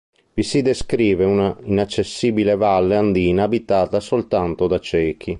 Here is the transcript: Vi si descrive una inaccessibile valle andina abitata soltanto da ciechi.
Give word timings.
Vi 0.33 0.41
si 0.41 0.63
descrive 0.63 1.25
una 1.25 1.55
inaccessibile 1.61 2.55
valle 2.55 2.95
andina 2.95 3.43
abitata 3.43 3.99
soltanto 3.99 4.65
da 4.65 4.79
ciechi. 4.79 5.29